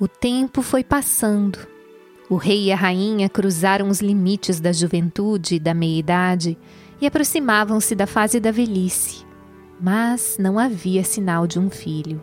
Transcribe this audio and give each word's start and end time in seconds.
O 0.00 0.08
tempo 0.08 0.62
foi 0.62 0.82
passando. 0.82 1.58
O 2.30 2.36
rei 2.36 2.68
e 2.68 2.72
a 2.72 2.76
rainha 2.76 3.28
cruzaram 3.28 3.90
os 3.90 4.00
limites 4.00 4.58
da 4.58 4.72
juventude 4.72 5.56
e 5.56 5.60
da 5.60 5.74
meia-idade 5.74 6.56
e 6.98 7.06
aproximavam-se 7.06 7.94
da 7.94 8.06
fase 8.06 8.40
da 8.40 8.50
velhice, 8.50 9.26
mas 9.78 10.38
não 10.38 10.58
havia 10.58 11.04
sinal 11.04 11.46
de 11.46 11.58
um 11.58 11.68
filho. 11.68 12.18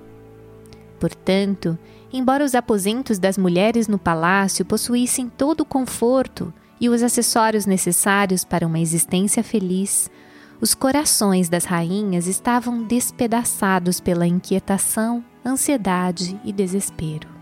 Portanto, 0.99 1.77
embora 2.11 2.43
os 2.43 2.55
aposentos 2.55 3.19
das 3.19 3.37
mulheres 3.37 3.87
no 3.87 3.99
palácio 3.99 4.65
possuíssem 4.65 5.29
todo 5.29 5.61
o 5.61 5.65
conforto 5.65 6.51
e 6.81 6.89
os 6.89 7.03
acessórios 7.03 7.67
necessários 7.67 8.43
para 8.43 8.65
uma 8.65 8.79
existência 8.79 9.43
feliz, 9.43 10.09
os 10.59 10.73
corações 10.73 11.47
das 11.47 11.65
rainhas 11.65 12.25
estavam 12.25 12.81
despedaçados 12.85 13.99
pela 13.99 14.25
inquietação, 14.25 15.23
ansiedade 15.45 16.41
e 16.43 16.51
desespero. 16.51 17.36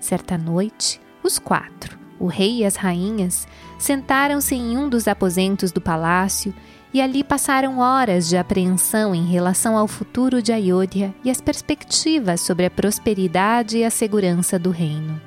Certa 0.00 0.38
noite, 0.38 1.00
os 1.22 1.38
quatro, 1.38 1.98
o 2.18 2.26
rei 2.26 2.58
e 2.58 2.64
as 2.64 2.76
rainhas, 2.76 3.46
sentaram-se 3.78 4.54
em 4.54 4.76
um 4.76 4.88
dos 4.88 5.08
aposentos 5.08 5.72
do 5.72 5.80
palácio 5.80 6.54
e 6.92 7.00
ali 7.00 7.22
passaram 7.22 7.78
horas 7.78 8.28
de 8.28 8.36
apreensão 8.36 9.14
em 9.14 9.26
relação 9.26 9.76
ao 9.76 9.86
futuro 9.86 10.40
de 10.40 10.52
Ayodhya 10.52 11.14
e 11.22 11.30
as 11.30 11.40
perspectivas 11.40 12.40
sobre 12.40 12.64
a 12.64 12.70
prosperidade 12.70 13.78
e 13.78 13.84
a 13.84 13.90
segurança 13.90 14.58
do 14.58 14.70
reino. 14.70 15.20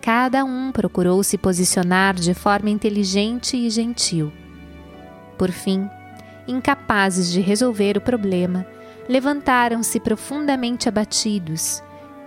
Cada 0.00 0.44
um 0.44 0.72
procurou 0.72 1.22
se 1.22 1.36
posicionar 1.36 2.14
de 2.14 2.34
forma 2.34 2.70
inteligente 2.70 3.56
e 3.56 3.68
gentil. 3.70 4.32
Por 5.36 5.50
fim, 5.50 5.88
incapazes 6.48 7.30
de 7.30 7.40
resolver 7.40 7.96
o 7.96 8.00
problema, 8.00 8.66
levantaram-se 9.08 10.00
profundamente 10.00 10.88
abatidos 10.88 11.82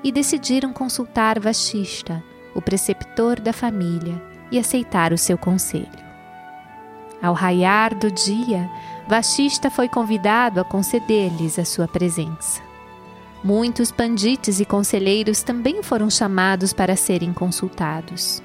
e 0.06 0.12
decidiram 0.12 0.72
consultar 0.72 1.40
Vashista, 1.40 2.24
o 2.54 2.62
preceptor 2.62 3.40
da 3.40 3.52
família, 3.52 4.22
e 4.52 4.60
aceitar 4.60 5.12
o 5.12 5.18
seu 5.18 5.36
conselho. 5.36 6.06
Ao 7.20 7.34
raiar 7.34 7.96
do 7.96 8.12
dia, 8.12 8.70
Vashista 9.08 9.72
foi 9.72 9.90
convidado 9.90 10.62
a 10.62 10.64
conceder-lhes 10.64 11.58
a 11.58 11.66
sua 11.66 11.88
presença. 11.88 12.62
Muitos 13.44 13.92
pandites 13.92 14.60
e 14.60 14.66
conselheiros 14.66 15.42
também 15.42 15.82
foram 15.82 16.08
chamados 16.08 16.72
para 16.72 16.96
serem 16.96 17.34
consultados. 17.34 18.44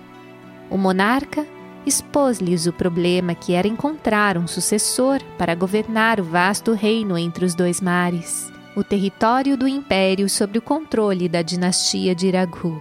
O 0.71 0.79
monarca 0.79 1.47
expôs-lhes 1.85 2.65
o 2.65 2.73
problema 2.73 3.35
que 3.35 3.53
era 3.53 3.69
encontrar 3.69 4.39
um 4.39 4.47
sucessor 4.47 5.21
para 5.37 5.55
governar 5.55 6.21
o 6.21 6.25
vasto 6.25 6.73
reino 6.73 7.19
entre 7.19 7.45
os 7.45 7.55
dois 7.55 7.83
mares, 7.83 8.51
o 8.81 8.85
território 8.85 9.59
do 9.59 9.69
império 9.69 10.27
sob 10.27 10.59
o 10.59 10.63
controle 10.63 11.29
da 11.29 11.43
dinastia 11.43 12.15
de 12.15 12.29
Iraghu. 12.29 12.81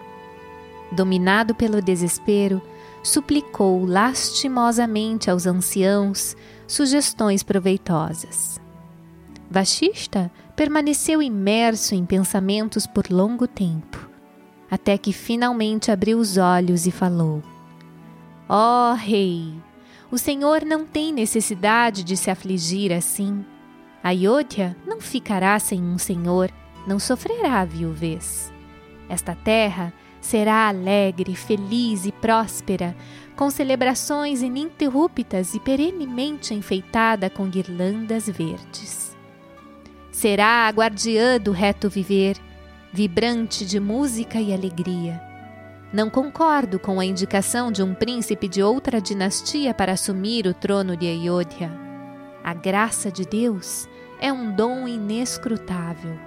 Dominado 0.90 1.54
pelo 1.54 1.82
desespero, 1.82 2.62
suplicou 3.04 3.86
lastimosamente 3.86 5.30
aos 5.30 5.46
anciãos 5.46 6.38
sugestões 6.66 7.44
proveitosas. 7.44 8.62
Vashista 9.52 10.32
permaneceu 10.56 11.22
imerso 11.22 11.94
em 11.94 12.06
pensamentos 12.06 12.88
por 12.88 13.10
longo 13.10 13.46
tempo, 13.46 14.10
até 14.72 14.98
que 14.98 15.12
finalmente 15.12 15.92
abriu 15.92 16.18
os 16.18 16.38
olhos 16.38 16.88
e 16.88 16.92
falou: 16.92 17.44
Ó 18.48 18.92
oh, 18.92 18.96
rei, 18.96 19.54
o 20.10 20.18
Senhor 20.18 20.64
não 20.64 20.86
tem 20.86 21.12
necessidade 21.12 22.04
de 22.06 22.16
se 22.16 22.32
afligir 22.32 22.94
assim. 22.94 23.44
Ayodhya 24.04 24.76
não 24.86 25.02
ficará 25.02 25.60
sem 25.60 25.82
um 25.82 25.98
senhor, 25.98 26.52
não 26.88 27.00
sofrerá 27.00 27.66
viuvez. 27.66 28.52
Esta 29.10 29.36
terra 29.36 29.94
será 30.22 30.68
alegre, 30.68 31.36
feliz 31.36 32.06
e 32.06 32.12
próspera, 32.12 32.96
com 33.36 33.50
celebrações 33.50 34.42
ininterruptas 34.42 35.54
e 35.54 35.60
perenemente 35.60 36.54
enfeitada 36.54 37.30
com 37.30 37.50
guirlandas 37.50 38.28
verdes. 38.28 39.16
Será 40.12 40.68
a 40.68 40.70
guardiã 40.70 41.40
do 41.40 41.52
reto 41.52 41.90
viver, 41.90 42.38
vibrante 42.92 43.66
de 43.66 43.80
música 43.80 44.40
e 44.40 44.54
alegria. 44.54 45.22
Não 45.92 46.10
concordo 46.10 46.78
com 46.78 47.00
a 47.00 47.06
indicação 47.06 47.72
de 47.72 47.82
um 47.82 47.96
príncipe 47.96 48.48
de 48.48 48.62
outra 48.62 49.02
dinastia 49.02 49.74
para 49.74 49.94
assumir 49.94 50.46
o 50.46 50.54
trono 50.54 50.96
de 50.96 51.08
Ayodhya. 51.08 51.89
A 52.44 52.54
graça 52.54 53.12
de 53.12 53.26
Deus 53.26 53.88
é 54.20 54.32
um 54.32 54.52
dom 54.52 54.88
inescrutável. 54.88 56.18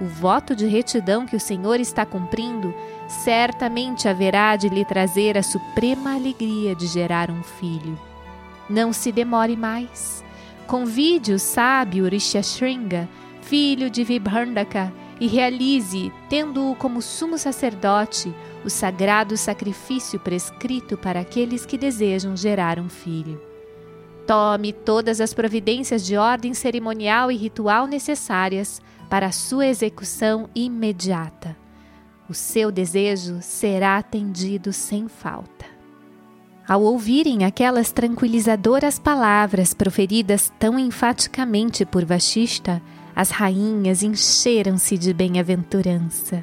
O 0.00 0.06
voto 0.06 0.56
de 0.56 0.66
retidão 0.66 1.24
que 1.24 1.36
o 1.36 1.40
Senhor 1.40 1.78
está 1.78 2.04
cumprindo 2.04 2.74
certamente 3.08 4.08
haverá 4.08 4.56
de 4.56 4.68
lhe 4.68 4.84
trazer 4.84 5.38
a 5.38 5.42
suprema 5.42 6.14
alegria 6.14 6.74
de 6.74 6.86
gerar 6.86 7.30
um 7.30 7.42
filho. 7.42 7.98
Não 8.68 8.92
se 8.92 9.12
demore 9.12 9.56
mais. 9.56 10.24
Convide 10.66 11.32
o 11.32 11.38
sábio 11.38 12.08
Rishashringa, 12.08 13.08
filho 13.42 13.90
de 13.90 14.02
Vibhandaka, 14.02 14.92
e 15.20 15.28
realize, 15.28 16.12
tendo-o 16.28 16.74
como 16.74 17.00
sumo 17.00 17.38
sacerdote, 17.38 18.34
o 18.64 18.70
sagrado 18.70 19.36
sacrifício 19.36 20.18
prescrito 20.18 20.96
para 20.96 21.20
aqueles 21.20 21.64
que 21.64 21.78
desejam 21.78 22.36
gerar 22.36 22.80
um 22.80 22.88
filho. 22.88 23.40
Tome 24.26 24.72
todas 24.72 25.20
as 25.20 25.34
providências 25.34 26.04
de 26.04 26.16
ordem 26.16 26.54
cerimonial 26.54 27.30
e 27.30 27.36
ritual 27.36 27.86
necessárias 27.86 28.80
para 29.08 29.30
sua 29.32 29.66
execução 29.66 30.48
imediata 30.54 31.64
o 32.28 32.32
seu 32.32 32.70
desejo 32.72 33.38
será 33.40 33.98
atendido 33.98 34.72
sem 34.72 35.08
falta. 35.08 35.66
Ao 36.66 36.82
ouvirem 36.82 37.44
aquelas 37.44 37.92
tranquilizadoras 37.92 38.98
palavras 38.98 39.74
proferidas 39.74 40.50
tão 40.58 40.78
enfaticamente 40.78 41.84
por 41.84 42.04
Vashista, 42.04 42.80
as 43.14 43.30
rainhas 43.30 44.02
encheram-se 44.02 44.96
de 44.96 45.12
bem-aventurança. 45.12 46.42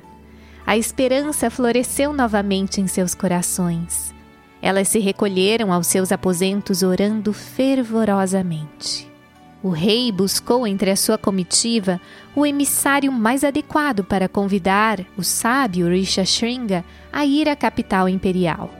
A 0.66 0.78
esperança 0.78 1.50
floresceu 1.50 2.14
novamente 2.14 2.80
em 2.80 2.86
seus 2.86 3.16
corações. 3.16 4.14
Elas 4.62 4.88
se 4.88 5.00
recolheram 5.00 5.74
aos 5.74 5.88
seus 5.88 6.12
aposentos 6.12 6.84
orando 6.84 7.34
fervorosamente. 7.34 9.10
O 9.64 9.70
rei 9.70 10.12
buscou 10.12 10.66
entre 10.66 10.90
a 10.90 10.96
sua 10.96 11.18
comitiva 11.18 12.02
o 12.36 12.46
emissário 12.46 13.12
mais 13.12 13.44
adequado 13.44 14.04
para 14.04 14.28
convidar 14.28 15.00
o 15.16 15.24
sábio 15.24 15.88
Rishashringa 15.88 16.84
a 17.14 17.26
ir 17.26 17.48
à 17.48 17.56
capital 17.56 18.10
imperial. 18.10 18.72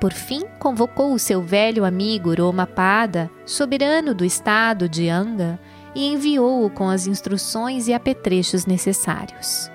Por 0.00 0.12
fim, 0.12 0.42
convocou 0.58 1.14
o 1.14 1.18
seu 1.18 1.40
velho 1.40 1.84
amigo 1.84 2.34
Romapada, 2.34 3.30
soberano 3.46 4.14
do 4.14 4.24
estado 4.24 4.86
de 4.86 5.08
Anga, 5.08 5.58
e 5.94 6.12
enviou-o 6.12 6.68
com 6.68 6.90
as 6.90 7.06
instruções 7.06 7.88
e 7.88 7.94
apetrechos 7.94 8.66
necessários. 8.66 9.70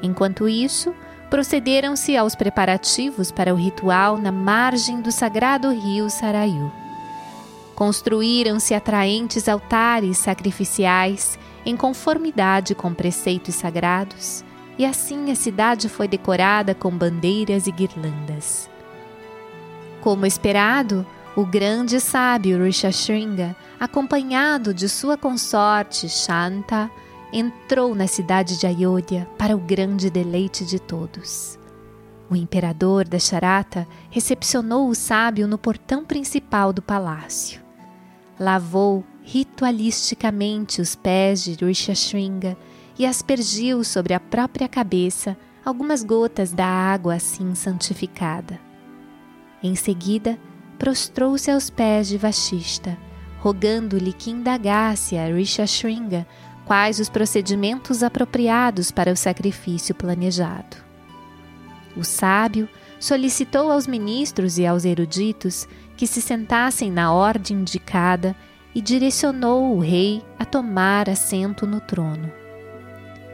Enquanto 0.00 0.48
isso, 0.48 0.94
procederam-se 1.30 2.16
aos 2.16 2.34
preparativos 2.34 3.30
para 3.30 3.52
o 3.52 3.56
ritual 3.56 4.18
na 4.18 4.32
margem 4.32 5.00
do 5.00 5.12
sagrado 5.12 5.70
rio 5.70 6.08
Sarayu. 6.08 6.72
Construíram-se 7.74 8.74
atraentes 8.74 9.48
altares 9.48 10.18
sacrificiais 10.18 11.38
em 11.64 11.76
conformidade 11.76 12.74
com 12.74 12.92
preceitos 12.94 13.54
sagrados, 13.54 14.44
e 14.78 14.86
assim 14.86 15.30
a 15.30 15.34
cidade 15.34 15.88
foi 15.88 16.08
decorada 16.08 16.74
com 16.74 16.90
bandeiras 16.90 17.66
e 17.66 17.72
guirlandas. 17.72 18.70
Como 20.00 20.24
esperado, 20.24 21.06
o 21.36 21.44
grande 21.44 22.00
sábio 22.00 22.64
Rishashringa, 22.64 23.54
acompanhado 23.78 24.72
de 24.72 24.88
sua 24.88 25.16
consorte 25.16 26.08
Shanta, 26.08 26.90
entrou 27.32 27.94
na 27.94 28.06
cidade 28.06 28.58
de 28.58 28.66
Ayodhya 28.66 29.28
para 29.38 29.56
o 29.56 29.58
grande 29.58 30.10
deleite 30.10 30.64
de 30.64 30.78
todos. 30.78 31.58
O 32.30 32.36
imperador 32.36 33.08
da 33.08 33.18
Charata 33.18 33.86
recepcionou 34.10 34.88
o 34.88 34.94
sábio 34.94 35.48
no 35.48 35.56
portão 35.56 36.04
principal 36.04 36.72
do 36.72 36.82
palácio 36.82 37.68
lavou 38.38 39.04
ritualisticamente 39.22 40.80
os 40.80 40.94
pés 40.94 41.42
de 41.42 41.52
Rishashringa 41.64 42.56
e 42.98 43.04
aspergiu 43.04 43.82
sobre 43.84 44.14
a 44.14 44.20
própria 44.20 44.68
cabeça 44.68 45.36
algumas 45.64 46.02
gotas 46.02 46.52
da 46.52 46.66
água 46.66 47.14
assim 47.14 47.54
santificada. 47.54 48.58
Em 49.62 49.74
seguida, 49.74 50.38
prostrou-se 50.78 51.50
aos 51.50 51.68
pés 51.68 52.08
de 52.08 52.16
Vashista, 52.16 52.96
rogando-lhe 53.40 54.12
que 54.12 54.30
indagasse 54.30 55.16
a 55.16 55.26
Rishashringa 55.26 56.26
quais 56.68 57.00
os 57.00 57.08
procedimentos 57.08 58.02
apropriados 58.02 58.90
para 58.90 59.10
o 59.10 59.16
sacrifício 59.16 59.94
planejado. 59.94 60.76
O 61.96 62.04
sábio 62.04 62.68
solicitou 63.00 63.72
aos 63.72 63.86
ministros 63.86 64.58
e 64.58 64.66
aos 64.66 64.84
eruditos 64.84 65.66
que 65.96 66.06
se 66.06 66.20
sentassem 66.20 66.92
na 66.92 67.10
ordem 67.10 67.56
indicada 67.56 68.36
e 68.74 68.82
direcionou 68.82 69.74
o 69.74 69.80
rei 69.80 70.22
a 70.38 70.44
tomar 70.44 71.08
assento 71.08 71.66
no 71.66 71.80
trono. 71.80 72.30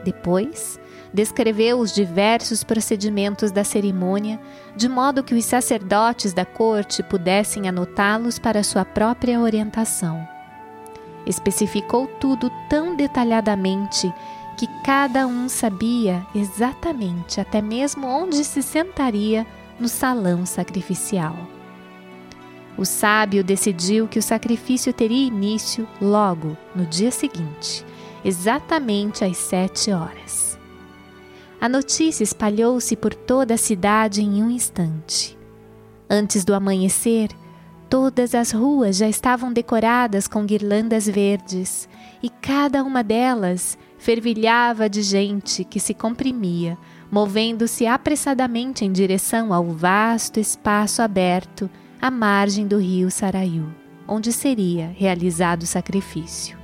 Depois, 0.05 0.79
descreveu 1.13 1.81
os 1.81 1.93
diversos 1.93 2.63
procedimentos 2.63 3.51
da 3.51 3.65
cerimônia, 3.65 4.41
de 4.77 4.89
modo 4.89 5.25
que 5.25 5.35
os 5.35 5.45
sacerdotes 5.45 6.33
da 6.33 6.45
corte 6.45 7.03
pudessem 7.03 7.69
anotá-los 7.69 8.39
para 8.39 8.63
sua 8.63 8.85
própria 8.85 9.41
orientação. 9.41 10.34
Especificou 11.27 12.07
tudo 12.07 12.51
tão 12.69 12.95
detalhadamente 12.95 14.13
que 14.57 14.67
cada 14.85 15.27
um 15.27 15.49
sabia 15.49 16.27
exatamente 16.35 17.41
até 17.41 17.61
mesmo 17.61 18.07
onde 18.07 18.45
se 18.45 18.63
sentaria 18.63 19.47
no 19.79 19.89
salão 19.89 20.47
sacrificial. 20.47 21.37
O 22.77 22.85
sábio 22.85 23.45
decidiu 23.45 24.09
que 24.09 24.19
o 24.19 24.23
sacrifício 24.23 24.93
teria 24.93 25.27
início 25.27 25.89
logo 26.01 26.57
no 26.75 26.85
dia 26.85 27.11
seguinte, 27.11 27.85
exatamente 28.25 29.25
às 29.25 29.37
sete 29.37 29.93
horas. 29.93 30.59
A 31.61 31.69
notícia 31.69 32.25
espalhou-se 32.25 32.95
por 32.97 33.15
toda 33.15 33.55
a 33.55 33.59
cidade 33.59 34.23
em 34.23 34.43
um 34.43 34.51
instante. 34.51 35.39
Antes 36.11 36.45
do 36.45 36.53
amanhecer, 36.53 37.31
todas 37.95 38.35
as 38.35 38.51
ruas 38.51 38.97
já 38.97 39.09
estavam 39.09 39.53
decoradas 39.53 40.27
com 40.27 40.45
guirlandas 40.45 41.07
verdes 41.07 41.89
e 42.21 42.29
cada 42.29 42.83
uma 42.83 43.05
delas 43.05 43.79
fervilhava 43.99 44.89
de 44.89 45.01
gente 45.01 45.63
que 45.63 45.79
se 45.79 45.95
comprimia, 45.95 46.77
movendo-se 47.09 47.87
apressadamente 47.87 48.85
em 48.85 48.91
direção 48.91 49.55
ao 49.55 49.67
vasto 49.67 50.41
espaço 50.41 51.03
aberto 51.03 51.71
à 52.03 52.11
margem 52.11 52.67
do 52.67 52.79
rio 52.79 53.13
Saraiu, 53.13 53.69
onde 54.09 54.33
seria 54.33 54.93
realizado 54.97 55.63
o 55.63 55.67
sacrifício. 55.67 56.59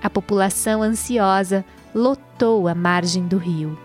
A 0.00 0.08
população 0.08 0.80
ansiosa 0.80 1.64
lotou 1.92 2.68
a 2.68 2.74
margem 2.74 3.26
do 3.26 3.36
rio. 3.36 3.76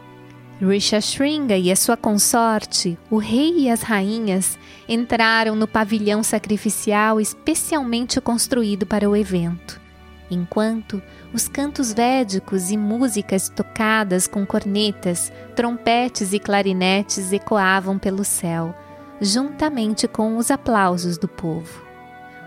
Rishashringa 0.62 1.58
e 1.58 1.72
a 1.72 1.76
sua 1.76 1.98
consorte, 1.98 2.98
o 3.10 3.18
rei 3.18 3.60
e 3.60 3.70
as 3.70 3.82
rainhas, 3.82 4.58
entraram 4.88 5.56
no 5.56 5.68
pavilhão 5.68 6.24
sacrificial 6.24 7.20
especialmente 7.20 8.22
construído 8.22 8.86
para 8.86 9.10
o 9.10 9.16
evento 9.16 9.86
enquanto 10.30 11.02
os 11.34 11.48
cantos 11.48 11.94
védicos 11.94 12.72
e 12.72 12.78
músicas 12.78 13.50
tocadas 13.50 14.28
com 14.28 14.46
cornetas, 14.46 15.32
trompetes 15.56 16.34
e 16.34 16.40
clarinetes 16.40 17.32
ecoavam 17.32 17.98
pelo 17.98 18.24
céu, 18.24 18.74
juntamente 19.20 20.08
com 20.08 20.38
os 20.38 20.50
aplausos 20.52 21.18
do 21.18 21.28
povo. 21.28 21.84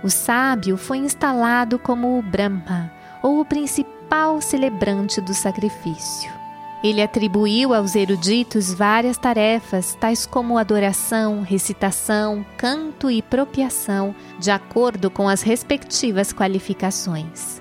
O 0.02 0.08
sábio 0.08 0.76
foi 0.76 0.98
instalado 0.98 1.78
como 1.78 2.18
o 2.18 2.22
Brahma, 2.22 2.92
ou 3.22 3.40
o 3.40 3.44
principal 3.44 4.40
celebrante 4.40 5.20
do 5.20 5.34
sacrifício. 5.34 6.37
Ele 6.82 7.02
atribuiu 7.02 7.74
aos 7.74 7.96
eruditos 7.96 8.72
várias 8.72 9.18
tarefas, 9.18 9.96
tais 10.00 10.24
como 10.24 10.56
adoração, 10.56 11.42
recitação, 11.42 12.46
canto 12.56 13.10
e 13.10 13.20
propiação, 13.20 14.14
de 14.38 14.50
acordo 14.52 15.10
com 15.10 15.28
as 15.28 15.42
respectivas 15.42 16.32
qualificações. 16.32 17.60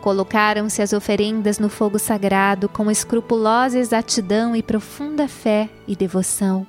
Colocaram-se 0.00 0.82
as 0.82 0.92
oferendas 0.92 1.58
no 1.60 1.68
fogo 1.68 1.98
sagrado 1.98 2.68
com 2.68 2.90
escrupulosa 2.90 3.78
exatidão 3.78 4.54
e 4.54 4.62
profunda 4.62 5.28
fé 5.28 5.70
e 5.86 5.94
devoção, 5.94 6.66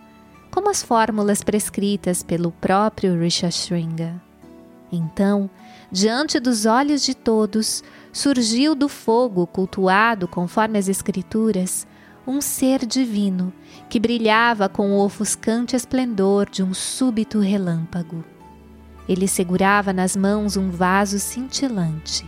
como 0.52 0.70
as 0.70 0.84
fórmulas 0.84 1.44
prescritas 1.44 2.22
pelo 2.22 2.52
próprio 2.52 3.20
Rishashringa. 3.20 4.22
Então, 4.92 5.50
diante 5.92 6.40
dos 6.40 6.66
olhos 6.66 7.04
de 7.04 7.16
todos, 7.16 7.84
surgiu 8.12 8.76
do 8.76 8.90
fogo 8.90 9.46
cultuado 9.48 10.28
conforme 10.28 10.78
as 10.78 10.88
Escrituras 10.88 11.88
um 12.28 12.42
ser 12.42 12.86
divino 12.86 13.54
que 13.88 14.00
brilhava 14.00 14.68
com 14.68 14.92
o 14.92 15.04
ofuscante 15.04 15.76
esplendor 15.76 16.50
de 16.50 16.64
um 16.64 16.74
súbito 16.74 17.40
relâmpago. 17.40 18.24
Ele 19.08 19.28
segurava 19.28 19.94
nas 19.94 20.16
mãos 20.16 20.58
um 20.58 20.72
vaso 20.72 21.20
cintilante 21.20 22.28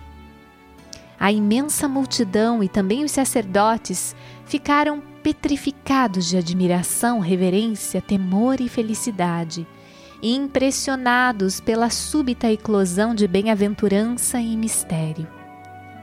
a 1.19 1.31
imensa 1.31 1.87
multidão 1.87 2.63
e 2.63 2.69
também 2.69 3.03
os 3.03 3.11
sacerdotes 3.11 4.15
ficaram 4.45 5.01
petrificados 5.23 6.27
de 6.27 6.37
admiração, 6.37 7.19
reverência, 7.19 8.01
temor 8.01 8.61
e 8.61 8.69
felicidade, 8.69 9.67
e 10.21 10.35
impressionados 10.35 11.59
pela 11.59 11.89
súbita 11.89 12.51
eclosão 12.51 13.13
de 13.13 13.27
bem-aventurança 13.27 14.39
e 14.39 14.55
mistério. 14.55 15.27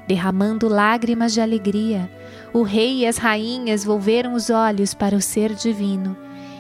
Derramando 0.07 0.69
lágrimas 0.69 1.33
de 1.33 1.41
alegria, 1.41 2.11
o 2.53 2.63
rei 2.63 3.01
e 3.01 3.07
as 3.07 3.17
rainhas 3.17 3.85
volveram 3.85 4.35
os 4.35 4.51
olhos 4.51 4.93
para 4.93 5.17
o 5.17 5.21
ser 5.21 5.55
divino 5.55 6.17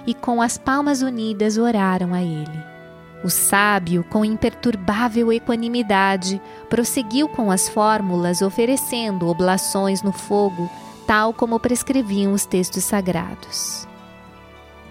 e, 0.07 0.15
com 0.15 0.41
as 0.41 0.57
palmas 0.57 1.03
unidas, 1.03 1.59
oraram 1.59 2.15
a 2.15 2.23
ele. 2.23 2.75
O 3.23 3.31
sábio, 3.31 4.05
com 4.05 4.25
imperturbável 4.25 5.33
equanimidade, 5.33 6.41
prosseguiu 6.69 7.29
com 7.29 7.51
as 7.51 7.69
fórmulas, 7.69 8.43
oferecendo 8.43 9.29
oblações 9.29 10.03
no 10.03 10.13
fogo, 10.13 10.71
tal 11.07 11.33
como 11.33 11.59
prescreviam 11.59 12.33
os 12.33 12.45
textos 12.45 12.85
sagrados. 12.85 13.89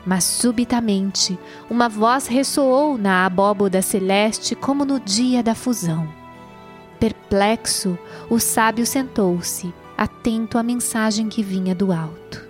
Mas 0.06 0.24
subitamente 0.24 1.40
uma 1.70 1.88
voz 1.88 2.28
ressoou 2.28 2.98
na 2.98 3.26
abóboda 3.26 3.82
celeste 3.82 4.56
como 4.56 4.84
no 4.84 5.00
dia 5.00 5.42
da 5.42 5.56
fusão. 5.56 6.08
Perplexo, 7.00 7.98
o 8.30 8.40
sábio 8.40 8.86
sentou-se, 8.86 9.74
atento 9.98 10.58
à 10.58 10.64
mensagem 10.64 11.30
que 11.30 11.42
vinha 11.42 11.74
do 11.74 11.92
alto. 11.92 12.44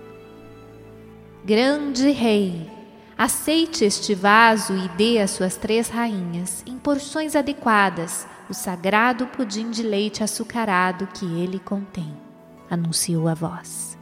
Grande 1.44 2.10
Rei, 2.10 2.70
Aceite 3.16 3.84
este 3.84 4.12
vaso 4.12 4.76
e 4.76 4.88
dê 4.96 5.20
às 5.20 5.30
suas 5.30 5.56
três 5.56 5.88
rainhas, 5.88 6.64
em 6.66 6.76
porções 6.76 7.36
adequadas, 7.36 8.26
o 8.50 8.54
sagrado 8.54 9.26
pudim 9.28 9.70
de 9.70 9.84
leite 9.84 10.24
açucarado 10.24 11.06
que 11.06 11.24
ele 11.24 11.60
contém, 11.60 12.12
anunciou 12.68 13.28
a 13.28 13.34
voz. 13.34 13.96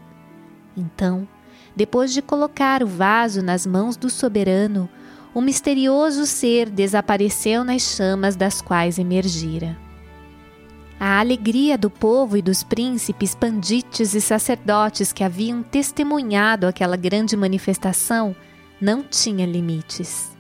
Então, 0.75 1.29
depois 1.75 2.13
de 2.13 2.21
colocar 2.21 2.83
o 2.83 2.87
vaso 2.87 3.43
nas 3.43 3.67
mãos 3.67 3.97
do 3.97 4.11
soberano, 4.11 4.89
o 5.35 5.41
misterioso 5.41 6.27
ser 6.27 6.69
desapareceu 6.69 7.65
nas 7.65 7.83
chamas 7.83 8.37
das 8.37 8.61
quais 8.61 8.99
emergira. 8.99 9.77
A 11.01 11.19
alegria 11.19 11.77
do 11.77 11.91
povo 11.91 12.37
e 12.37 12.43
dos 12.43 12.63
príncipes, 12.63 13.35
pandites 13.35 14.15
e 14.15 14.21
sacerdotes 14.21 15.13
que 15.13 15.25
haviam 15.25 15.63
testemunhado 15.63 16.67
aquela 16.67 16.97
grande 16.97 17.37
manifestação 17.37 18.37
não 18.81 19.03
tinha 19.03 19.47
limites. 19.47 20.31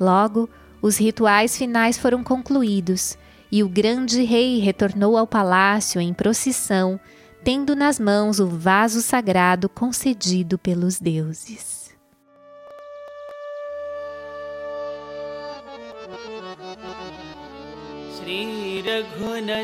Logo, 0.00 0.48
os 0.82 0.96
rituais 0.96 1.56
finais 1.56 1.98
foram 1.98 2.24
concluídos 2.24 3.16
e 3.50 3.62
o 3.62 3.68
grande 3.68 4.24
rei 4.24 4.58
retornou 4.58 5.16
ao 5.16 5.26
palácio 5.26 6.00
em 6.00 6.12
procissão, 6.12 6.98
tendo 7.46 7.76
nas 7.76 8.00
mãos 8.00 8.40
o 8.40 8.48
vaso 8.48 9.00
sagrado 9.00 9.68
concedido 9.68 10.58
pelos 10.58 10.98
deuses. 10.98 11.94
Sri 18.16 18.82
Raghunandana 18.82 19.62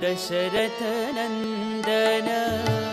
Dasharatha 0.00 1.12
Nandana 1.14 2.87